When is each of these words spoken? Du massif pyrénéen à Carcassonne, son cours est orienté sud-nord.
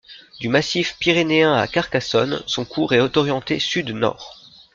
Du 0.39 0.49
massif 0.49 0.97
pyrénéen 0.99 1.53
à 1.53 1.67
Carcassonne, 1.67 2.41
son 2.47 2.65
cours 2.65 2.93
est 2.93 3.17
orienté 3.17 3.59
sud-nord. 3.59 4.39